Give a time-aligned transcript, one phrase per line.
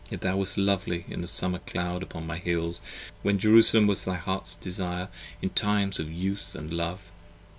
[0.09, 2.81] Yet thou wast lovely as the summer cloud upon my hills
[3.21, 5.09] When Jerusalem was thy heart's desire
[5.43, 7.11] in times of youth & love.